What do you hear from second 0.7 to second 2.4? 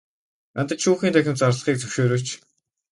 шүүхийн танхим зарлахыг зөвшөөрөөч.